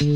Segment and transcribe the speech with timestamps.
[0.00, 0.08] Hello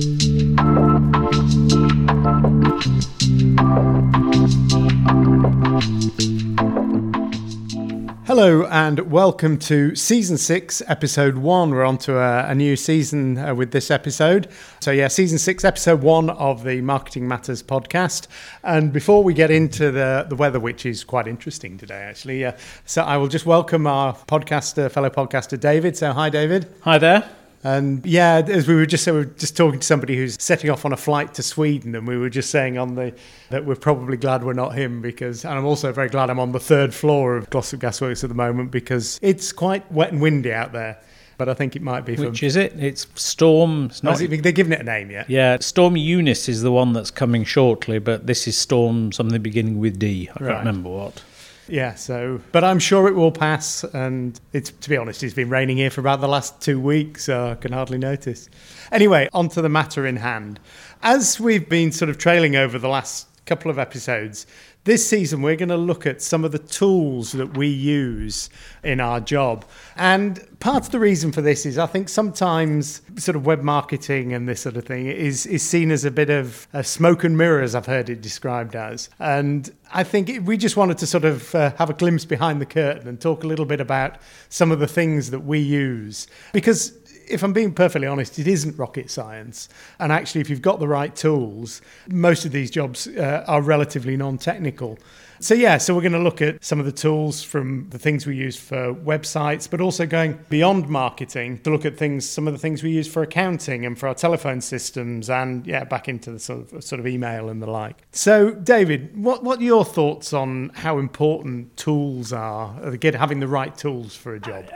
[8.71, 11.69] and welcome to season six, episode one.
[11.69, 14.49] We're on to a, a new season uh, with this episode.
[14.81, 18.27] So, yeah, season six, episode one of the Marketing Matters podcast.
[18.63, 22.53] And before we get into the, the weather, which is quite interesting today, actually, uh,
[22.87, 25.95] so I will just welcome our podcaster, fellow podcaster, David.
[25.95, 26.75] So, hi, David.
[26.85, 27.44] Hi there.
[27.65, 30.85] And yeah, as we were just we were just talking to somebody who's setting off
[30.85, 33.15] on a flight to Sweden, and we were just saying on the
[33.49, 36.53] that we're probably glad we're not him because, and I'm also very glad I'm on
[36.53, 40.53] the third floor of Glossop Gasworks at the moment because it's quite wet and windy
[40.53, 41.01] out there.
[41.37, 42.15] But I think it might be.
[42.15, 42.75] Which is it?
[42.79, 43.87] It's Storm.
[43.87, 45.29] It's oh, not, it, they're giving it a name yet.
[45.29, 49.79] Yeah, Storm Eunice is the one that's coming shortly, but this is Storm something beginning
[49.79, 50.29] with D.
[50.33, 51.23] I can't remember what.
[51.67, 53.85] Yeah, so, but I'm sure it will pass.
[53.85, 57.25] And it's, to be honest, it's been raining here for about the last two weeks,
[57.25, 58.49] so I can hardly notice.
[58.93, 60.61] Anyway, on to the matter in hand.
[61.03, 64.47] As we've been sort of trailing over the last couple of episodes,
[64.85, 68.51] this season, we're going to look at some of the tools that we use
[68.83, 69.65] in our job.
[69.97, 74.35] And part of the reason for this is I think sometimes sort of web marketing
[74.35, 77.37] and this sort of thing is, is seen as a bit of a smoke and
[77.37, 79.09] mirrors, I've heard it described as.
[79.19, 82.67] And I think we just wanted to sort of uh, have a glimpse behind the
[82.67, 84.19] curtain and talk a little bit about
[84.51, 86.27] some of the things that we use.
[86.53, 86.93] Because
[87.29, 89.69] if I'm being perfectly honest, it isn't rocket science.
[89.99, 94.17] And actually, if you've got the right tools, most of these jobs uh, are relatively
[94.17, 94.99] non technical.
[95.41, 98.27] So, yeah, so we're going to look at some of the tools from the things
[98.27, 102.55] we use for websites, but also going beyond marketing to look at things, some of
[102.55, 106.31] the things we use for accounting and for our telephone systems and, yeah, back into
[106.31, 108.03] the sort of, sort of email and the like.
[108.13, 113.49] So, David, what, what are your thoughts on how important tools are, again, having the
[113.49, 114.67] right tools for a job?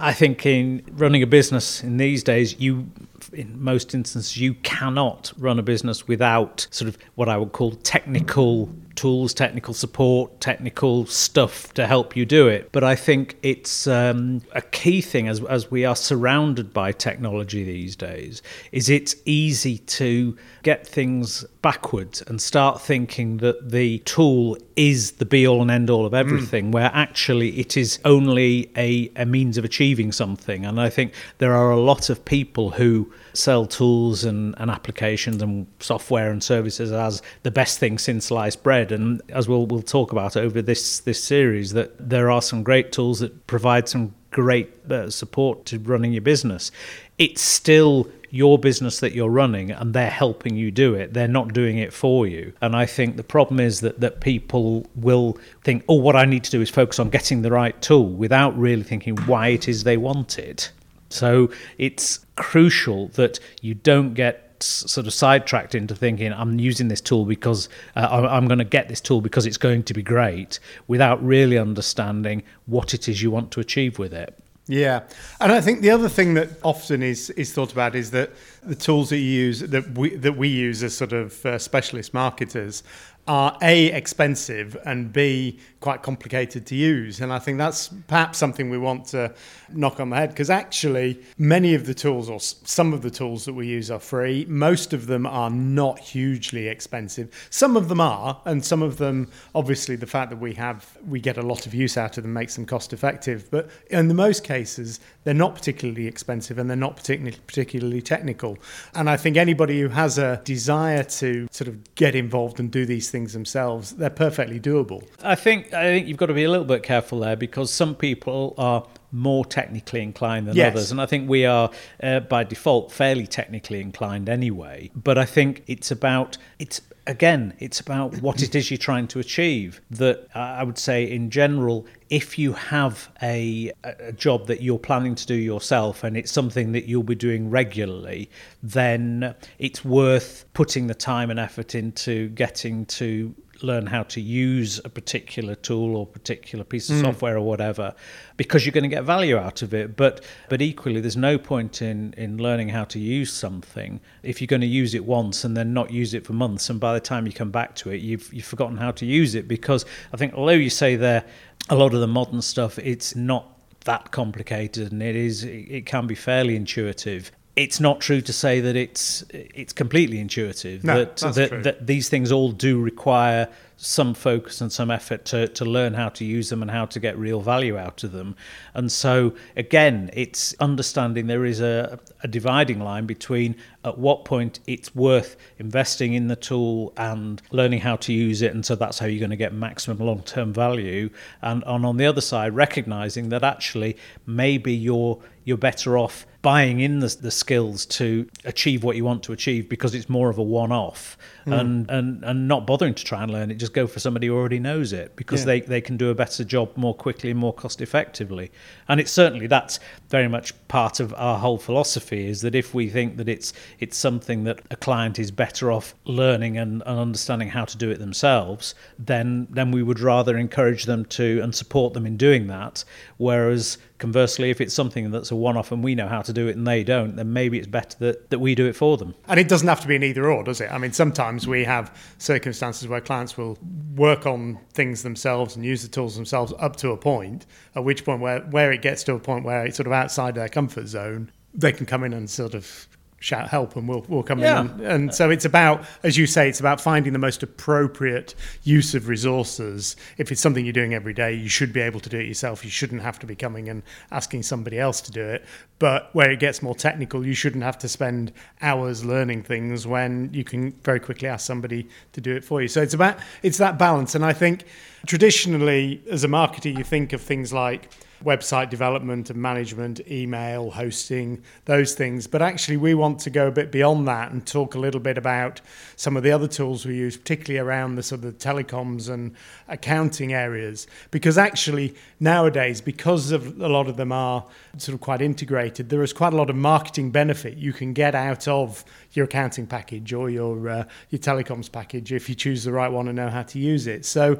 [0.00, 2.88] I think in running a business in these days, you
[3.32, 7.72] in most instances, you cannot run a business without sort of what I would call
[7.72, 12.70] technical tools, technical support, technical stuff to help you do it.
[12.72, 17.62] But I think it's um, a key thing as, as we are surrounded by technology
[17.62, 24.56] these days, is it's easy to get things backwards and start thinking that the tool
[24.78, 26.18] is the be all and end all of mm.
[26.18, 26.72] everything, mm.
[26.72, 30.64] where actually it is only a, a means of achieving something.
[30.64, 35.42] And I think there are a lot of people who sell tools and, and applications
[35.42, 38.92] and software and services as the best thing since sliced bread.
[38.92, 42.92] And as we'll we'll talk about over this this series, that there are some great
[42.92, 46.70] tools that provide some great uh, support to running your business.
[47.18, 51.14] It's still your business that you're running and they're helping you do it.
[51.14, 52.52] They're not doing it for you.
[52.60, 56.44] And I think the problem is that, that people will think, oh, what I need
[56.44, 59.84] to do is focus on getting the right tool without really thinking why it is
[59.84, 60.70] they want it.
[61.10, 67.00] So it's crucial that you don't get sort of sidetracked into thinking I'm using this
[67.00, 70.58] tool because uh, I'm going to get this tool because it's going to be great
[70.88, 74.36] without really understanding what it is you want to achieve with it.
[74.68, 75.04] Yeah,
[75.40, 78.30] and I think the other thing that often is is thought about is that
[78.62, 82.14] the tools that you use that we that we use as sort of uh, specialist
[82.14, 82.82] marketers
[83.28, 87.20] are a expensive and b quite complicated to use.
[87.20, 89.34] And i think that's perhaps something we want to
[89.70, 93.44] knock on the head because actually many of the tools or some of the tools
[93.44, 94.46] that we use are free.
[94.48, 97.48] Most of them are not hugely expensive.
[97.50, 101.20] Some of them are and some of them obviously the fact that we have we
[101.20, 103.48] get a lot of use out of them makes them cost effective.
[103.50, 108.47] But in the most cases they're not particularly expensive and they're not particularly particularly technical
[108.94, 112.86] and i think anybody who has a desire to sort of get involved and do
[112.86, 116.50] these things themselves they're perfectly doable i think i think you've got to be a
[116.50, 120.72] little bit careful there because some people are more technically inclined than yes.
[120.72, 120.90] others.
[120.90, 121.70] And I think we are,
[122.02, 124.90] uh, by default, fairly technically inclined anyway.
[124.94, 129.18] But I think it's about, it's again, it's about what it is you're trying to
[129.18, 129.80] achieve.
[129.90, 135.14] That I would say, in general, if you have a, a job that you're planning
[135.16, 138.30] to do yourself and it's something that you'll be doing regularly,
[138.62, 144.80] then it's worth putting the time and effort into getting to learn how to use
[144.84, 147.02] a particular tool or particular piece of mm.
[147.02, 147.94] software or whatever
[148.36, 149.96] because you're going to get value out of it.
[149.96, 154.46] But but equally there's no point in in learning how to use something if you're
[154.46, 157.00] going to use it once and then not use it for months and by the
[157.00, 159.48] time you come back to it you've you've forgotten how to use it.
[159.48, 161.24] Because I think although you say there
[161.68, 163.54] a lot of the modern stuff it's not
[163.84, 168.60] that complicated and it is it can be fairly intuitive it's not true to say
[168.60, 170.84] that it's it's completely intuitive.
[170.84, 173.48] No, that, that, that these things all do require
[173.80, 176.98] some focus and some effort to, to learn how to use them and how to
[176.98, 178.34] get real value out of them.
[178.74, 184.58] And so again, it's understanding there is a, a dividing line between at what point
[184.66, 188.52] it's worth investing in the tool and learning how to use it.
[188.52, 191.08] And so that's how you're going to get maximum long term value.
[191.42, 193.96] And, and on the other side, recognizing that actually
[194.26, 199.22] maybe you're you're better off buying in the, the skills to achieve what you want
[199.22, 201.16] to achieve because it's more of a one-off
[201.46, 201.58] mm.
[201.58, 204.36] and, and and not bothering to try and learn it just go for somebody who
[204.36, 205.46] already knows it because yeah.
[205.46, 208.52] they, they can do a better job more quickly and more cost effectively
[208.88, 209.80] and it's certainly that's
[210.10, 213.96] very much part of our whole philosophy is that if we think that it's it's
[213.96, 217.98] something that a client is better off learning and, and understanding how to do it
[217.98, 222.84] themselves then then we would rather encourage them to and support them in doing that
[223.16, 226.56] whereas conversely if it's something that's a one-off and we know how to do it
[226.56, 229.14] and they don't, then maybe it's better that, that we do it for them.
[229.26, 230.70] And it doesn't have to be an either or, does it?
[230.72, 233.58] I mean, sometimes we have circumstances where clients will
[233.94, 238.04] work on things themselves and use the tools themselves up to a point, at which
[238.04, 240.86] point where, where it gets to a point where it's sort of outside their comfort
[240.86, 242.86] zone, they can come in and sort of
[243.20, 244.60] shout help and we'll, we'll come yeah.
[244.60, 244.66] in.
[244.68, 248.94] And, and, so it's about, as you say, it's about finding the most appropriate use
[248.94, 249.96] of resources.
[250.18, 252.64] If it's something you're doing every day, you should be able to do it yourself.
[252.64, 253.82] You shouldn't have to be coming and
[254.12, 255.44] asking somebody else to do it.
[255.80, 258.32] But where it gets more technical, you shouldn't have to spend
[258.62, 262.68] hours learning things when you can very quickly ask somebody to do it for you.
[262.68, 264.14] So it's about, it's that balance.
[264.14, 264.64] And I think
[265.06, 267.90] traditionally, as a marketer, you think of things like,
[268.24, 272.26] website development and management, email, hosting, those things.
[272.26, 275.16] But actually, we want to go a bit beyond that and talk a little bit
[275.16, 275.60] about
[275.96, 279.34] some of the other tools we use, particularly around the sort of telecoms and
[279.68, 280.86] accounting areas.
[281.10, 284.44] Because actually, nowadays, because of a lot of them are
[284.76, 288.14] sort of quite integrated, there is quite a lot of marketing benefit you can get
[288.14, 292.72] out of your accounting package or your uh, your telecoms package if you choose the
[292.72, 294.04] right one and know how to use it.
[294.04, 294.38] So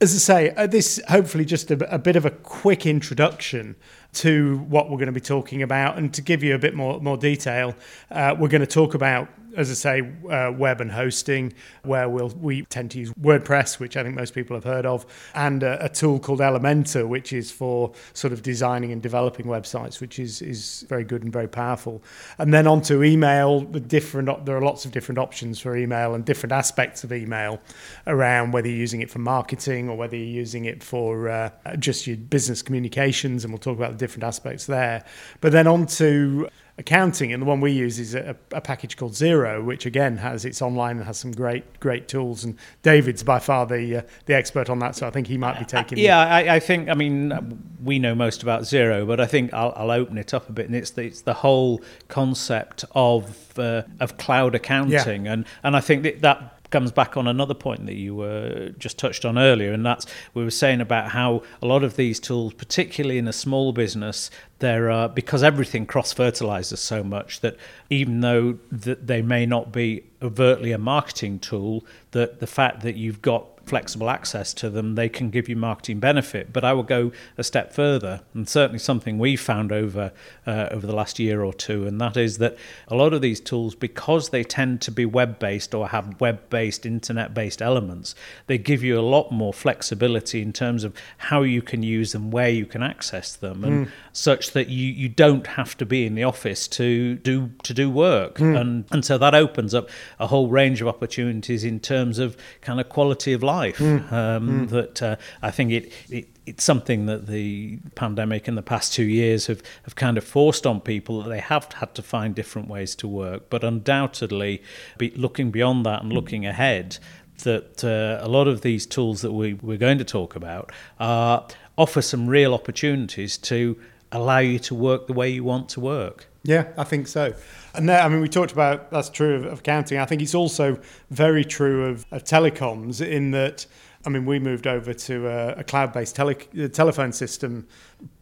[0.00, 3.76] as I say, uh, this hopefully just a, a, bit of a quick introduction
[4.14, 7.00] to what we're going to be talking about, and to give you a bit more
[7.00, 7.74] more detail,
[8.10, 12.28] uh, we're going to talk about as I say, uh, web and hosting, where we'll,
[12.28, 15.86] we tend to use WordPress, which I think most people have heard of, and a,
[15.86, 20.42] a, tool called Elementor, which is for sort of designing and developing websites, which is,
[20.42, 22.02] is very good and very powerful.
[22.38, 26.24] And then onto email, the different there are lots of different options for email and
[26.24, 27.60] different aspects of email
[28.06, 32.06] around whether you're using it for marketing or whether you're using it for uh, just
[32.06, 35.04] your business communications, and we'll talk about the different aspects there.
[35.40, 36.48] But then onto
[36.78, 39.14] accounting, and the one we use is a, a, package called
[39.62, 42.44] Which again has it's online and has some great great tools.
[42.44, 45.58] And David's by far the uh, the expert on that, so I think he might
[45.58, 45.98] be taking.
[45.98, 49.72] Yeah, I, I, think I mean we know most about Xero, but I think I'll,
[49.76, 53.82] I'll, open it up a bit, and it's the, it's the whole concept of uh,
[54.00, 55.32] of cloud accounting, yeah.
[55.32, 58.98] and and I think that, that comes back on another point that you uh, just
[58.98, 62.52] touched on earlier, and that's we were saying about how a lot of these tools,
[62.52, 67.56] particularly in a small business, there are because everything cross fertilizes so much that
[67.88, 72.94] even though that they may not be overtly a marketing tool, that the fact that
[72.94, 76.52] you've got flexible access to them, they can give you marketing benefit.
[76.52, 80.12] But I will go a step further, and certainly something we've found over
[80.46, 82.56] uh, over the last year or two, and that is that
[82.88, 86.48] a lot of these tools, because they tend to be web based or have web
[86.48, 88.14] based, internet based elements,
[88.46, 92.30] they give you a lot more flexibility in terms of how you can use them,
[92.30, 93.90] where you can access them, and mm.
[94.12, 97.90] such that you you don't have to be in the office to do to do
[97.90, 98.58] work, mm.
[98.58, 99.90] and and so that opens up
[100.20, 103.78] a whole range of opportunities in terms of kind of quality of life life.
[103.78, 104.12] Mm.
[104.12, 104.68] Um, mm.
[104.70, 109.04] That uh, I think it, it it's something that the pandemic in the past two
[109.04, 112.68] years have, have kind of forced on people that they have had to find different
[112.68, 113.50] ways to work.
[113.50, 114.62] But undoubtedly,
[114.96, 116.98] be looking beyond that and looking ahead,
[117.42, 120.70] that uh, a lot of these tools that we, we're going to talk about
[121.00, 121.40] uh,
[121.76, 123.76] offer some real opportunities to
[124.16, 126.26] allow you to work the way you want to work.
[126.42, 127.34] Yeah, I think so.
[127.74, 129.98] And I mean, we talked about that's true of, of accounting.
[129.98, 130.78] I think it's also
[131.10, 133.66] very true of, of telecoms in that.
[134.06, 136.34] I mean, we moved over to a, a cloud-based tele,
[136.68, 137.66] telephone system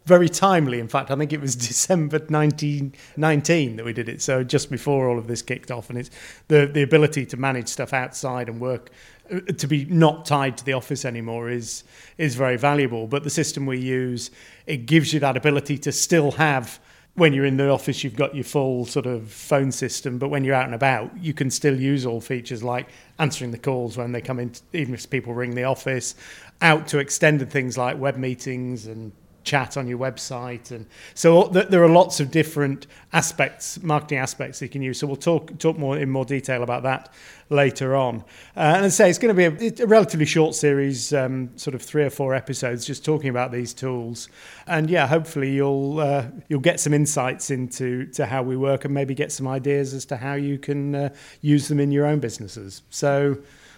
[0.05, 0.79] very timely.
[0.79, 4.21] In fact, I think it was December 1919 that we did it.
[4.21, 6.09] So just before all of this kicked off, and it's
[6.47, 8.89] the the ability to manage stuff outside and work
[9.31, 11.83] uh, to be not tied to the office anymore is
[12.17, 13.07] is very valuable.
[13.07, 14.31] But the system we use
[14.65, 16.79] it gives you that ability to still have
[17.15, 20.43] when you're in the office, you've got your full sort of phone system, but when
[20.43, 24.11] you're out and about, you can still use all features like answering the calls when
[24.11, 26.15] they come in, even if people ring the office,
[26.61, 29.13] out to extended things like web meetings and
[29.45, 34.67] chat on your website, and so there are lots of different aspects, marketing aspects you
[34.67, 34.99] can use.
[34.99, 37.13] So we'll talk talk more in more detail about that
[37.49, 38.17] later on.
[38.57, 41.75] Uh, and I say it's going to be a, a relatively short series, um, sort
[41.75, 44.29] of three or four episodes, just talking about these tools.
[44.67, 48.93] And yeah, hopefully you'll uh, you'll get some insights into to how we work and
[48.93, 51.09] maybe get some ideas as to how you can uh,
[51.41, 52.81] use them in your own businesses.
[52.89, 53.37] So.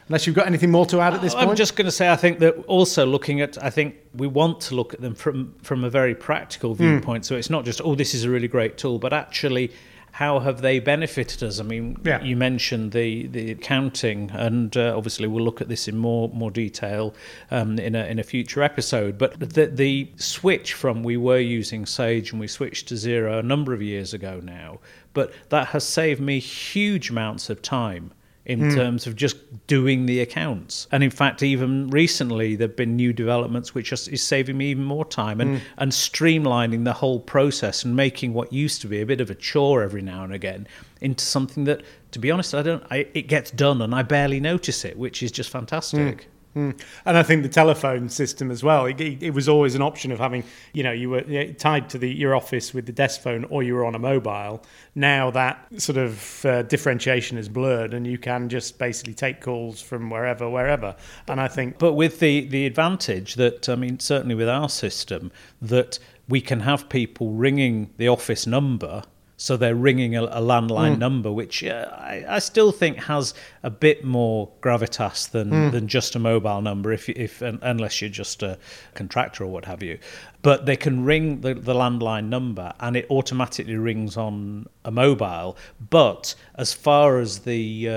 [0.10, 1.50] Unless you've got anything more to add at this point.
[1.50, 4.62] I'm just going to say, I think that also looking at, I think we want
[4.62, 6.84] to look at them from from a very practical hmm.
[6.84, 7.24] viewpoint.
[7.24, 7.28] Mm.
[7.28, 9.72] So it's not just, oh, this is a really great tool, but actually
[10.18, 11.60] how have they benefited us?
[11.60, 12.20] I mean, yeah.
[12.24, 16.50] you mentioned the, the accounting, and uh, obviously we'll look at this in more more
[16.50, 17.14] detail
[17.52, 19.20] um, in a in a future episode.
[19.20, 23.44] But the the switch from we were using Sage and we switched to Xero a
[23.44, 24.80] number of years ago now,
[25.14, 28.12] but that has saved me huge amounts of time
[28.48, 28.74] in mm.
[28.74, 29.36] terms of just
[29.68, 30.88] doing the accounts.
[30.94, 34.72] And in fact, even recently, there have been new developments which is, is saving me
[34.72, 35.62] even more time and, mm.
[35.78, 39.36] and streamlining the whole process and making what used to be a bit of a
[39.36, 40.66] chore every now and again
[41.02, 42.84] into something that, to be honest, I don't.
[42.90, 46.00] I, it gets done and I barely notice it, which is just fantastic.
[46.22, 46.26] Mm.
[46.56, 46.80] Mm.
[47.06, 48.86] And I think the telephone system as well.
[48.88, 51.22] It, it, was always an option of having, you know, you were
[51.54, 54.64] tied to the your office with the desk phone, or you were on a mobile.
[54.96, 59.82] Now that sort of uh, differentiation is blurred, and you can just basically take calls
[59.82, 60.96] from wherever, wherever.
[61.28, 65.32] And I think, but with the the advantage that I mean, certainly with our system,
[65.62, 69.04] that we can have people ringing the office number
[69.38, 71.00] so they're ringing a, a landline mm.
[71.00, 75.72] number, which uh, I, I, still think has a bit more gravitas than, mm.
[75.72, 78.58] than just a mobile number, if, if unless you're just a
[78.96, 80.00] contractor or what have you
[80.42, 85.58] but they can ring the, the landline number and it automatically rings on a mobile.
[85.90, 87.92] But as far as the uh,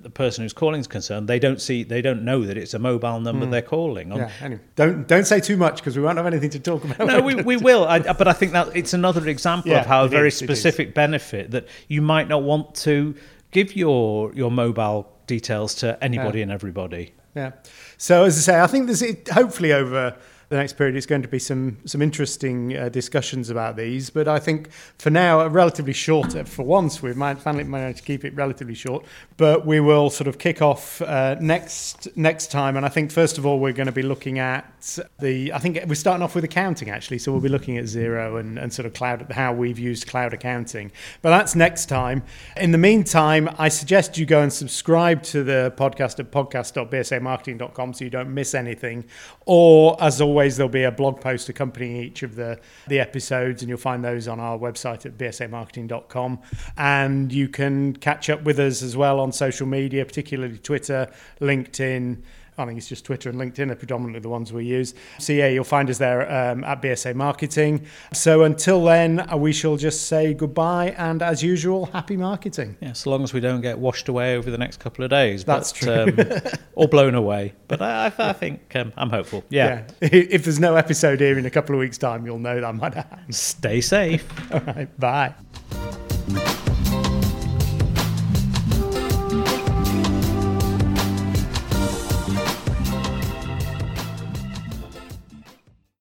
[0.00, 2.78] the person who's calling is concerned, they don't see they don't know that it's a
[2.78, 3.50] mobile number mm.
[3.50, 4.12] they're calling.
[4.12, 4.18] On.
[4.18, 7.06] Yeah, anyway, don't don't say too much because we won't have anything to talk about.
[7.06, 7.84] No, we, we will.
[7.84, 10.94] I, but I think that it's another example yeah, of how a very is, specific
[10.94, 13.14] benefit that you might not want to
[13.50, 16.44] give your your mobile details to anybody yeah.
[16.44, 17.12] and everybody.
[17.34, 17.52] Yeah.
[17.98, 20.16] So as I say, I think there's hopefully over
[20.48, 24.10] the next period is going to be some some interesting uh, discussions about these.
[24.10, 26.36] But I think for now, a relatively short.
[26.36, 29.04] Uh, for once, we've finally managed to keep it relatively short.
[29.36, 33.38] But we will sort of kick off uh, next next time, and I think first
[33.38, 35.52] of all we're going to be looking at the.
[35.52, 38.56] I think we're starting off with accounting actually, so we'll be looking at Xero and,
[38.56, 40.92] and sort of cloud how we've used cloud accounting.
[41.22, 42.22] But that's next time.
[42.56, 48.04] In the meantime, I suggest you go and subscribe to the podcast at podcast.bsamarketing.com so
[48.04, 49.04] you don't miss anything.
[49.44, 53.62] Or as always always, there'll be a blog post accompanying each of the, the episodes,
[53.62, 56.38] and you'll find those on our website at bsamarketing.com.
[56.76, 62.18] And you can catch up with us as well on social media, particularly Twitter, LinkedIn,
[62.58, 64.94] I think it's just Twitter and LinkedIn are predominantly the ones we use.
[65.18, 67.86] So yeah, you'll find us there um, at BSA Marketing.
[68.12, 72.76] So until then, uh, we shall just say goodbye and, as usual, happy marketing.
[72.80, 75.44] Yeah, so long as we don't get washed away over the next couple of days.
[75.44, 76.24] That's but, true.
[76.24, 76.40] Um,
[76.74, 77.54] or blown away.
[77.68, 79.44] But I, I think um, I'm hopeful.
[79.48, 79.86] Yeah.
[80.00, 80.08] yeah.
[80.36, 82.94] If there's no episode here in a couple of weeks' time, you'll know that might
[82.94, 83.32] happen.
[83.32, 84.26] Stay safe.
[84.52, 84.98] All right.
[84.98, 85.34] Bye.